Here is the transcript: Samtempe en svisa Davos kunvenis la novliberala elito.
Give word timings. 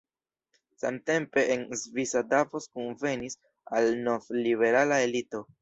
Samtempe 0.83 1.43
en 1.57 1.67
svisa 1.81 2.23
Davos 2.31 2.67
kunvenis 2.79 3.39
la 3.43 3.85
novliberala 4.11 5.03
elito. 5.09 5.45